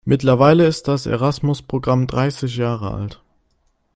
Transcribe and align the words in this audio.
Mittlerweile 0.03 0.65
ist 0.65 0.87
das 0.87 1.05
Erasmus-Programm 1.05 2.07
dreißig 2.07 2.57
Jahre 2.57 2.91
alt. 2.91 3.21